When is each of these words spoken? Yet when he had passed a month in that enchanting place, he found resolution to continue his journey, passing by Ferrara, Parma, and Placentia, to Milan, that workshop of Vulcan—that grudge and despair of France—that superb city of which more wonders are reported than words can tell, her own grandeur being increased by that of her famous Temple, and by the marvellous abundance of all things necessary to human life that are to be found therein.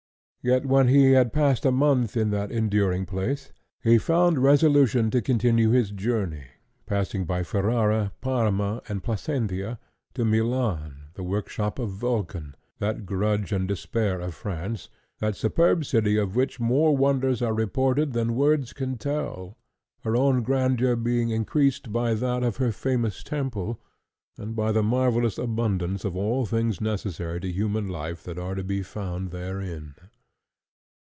Yet 0.43 0.65
when 0.65 0.87
he 0.87 1.11
had 1.11 1.33
passed 1.33 1.67
a 1.67 1.71
month 1.71 2.17
in 2.17 2.31
that 2.31 2.51
enchanting 2.51 3.05
place, 3.05 3.51
he 3.83 3.99
found 3.99 4.39
resolution 4.41 5.11
to 5.11 5.21
continue 5.21 5.69
his 5.69 5.91
journey, 5.91 6.47
passing 6.87 7.25
by 7.25 7.43
Ferrara, 7.43 8.11
Parma, 8.21 8.81
and 8.89 9.03
Placentia, 9.03 9.77
to 10.15 10.25
Milan, 10.25 11.09
that 11.13 11.25
workshop 11.25 11.77
of 11.77 11.91
Vulcan—that 11.91 13.05
grudge 13.05 13.51
and 13.51 13.67
despair 13.67 14.19
of 14.19 14.33
France—that 14.33 15.35
superb 15.35 15.85
city 15.85 16.17
of 16.17 16.35
which 16.35 16.59
more 16.59 16.97
wonders 16.97 17.43
are 17.43 17.53
reported 17.53 18.13
than 18.13 18.33
words 18.33 18.73
can 18.73 18.97
tell, 18.97 19.59
her 19.99 20.15
own 20.17 20.41
grandeur 20.41 20.95
being 20.95 21.29
increased 21.29 21.93
by 21.93 22.15
that 22.15 22.41
of 22.41 22.57
her 22.57 22.71
famous 22.71 23.21
Temple, 23.21 23.79
and 24.39 24.55
by 24.55 24.71
the 24.71 24.81
marvellous 24.81 25.37
abundance 25.37 26.03
of 26.03 26.17
all 26.17 26.47
things 26.47 26.81
necessary 26.81 27.39
to 27.41 27.51
human 27.51 27.87
life 27.87 28.23
that 28.23 28.39
are 28.39 28.55
to 28.55 28.63
be 28.63 28.81
found 28.81 29.29
therein. 29.29 29.93